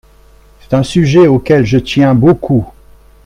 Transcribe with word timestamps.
C’est 0.61 0.73
un 0.73 0.81
sujet 0.81 1.27
auquel 1.27 1.63
je 1.63 1.77
tiens 1.77 2.15
beaucoup. 2.15 2.67